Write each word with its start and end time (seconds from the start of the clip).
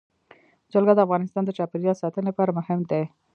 جلګه 0.71 0.93
د 0.95 0.99
افغانستان 1.05 1.43
د 1.45 1.49
چاپیریال 1.57 1.95
ساتنې 2.01 2.23
لپاره 2.29 2.55
مهم 2.59 2.79
دي. 2.91 3.03